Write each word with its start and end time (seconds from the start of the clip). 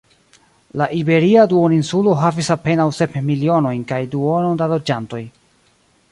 La 0.81 0.85
Iberia 0.99 1.41
Duoninsulo 1.51 2.15
havis 2.21 2.49
apenaŭ 2.55 2.87
sep 3.01 3.19
milionojn 3.27 3.83
kaj 3.91 4.01
duonon 4.15 4.57
da 4.63 4.69
loĝantoj. 4.73 5.21